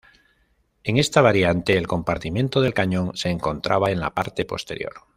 [0.83, 4.93] En esta variante, el compartimiento del cañón se encontraba en la parte posterior.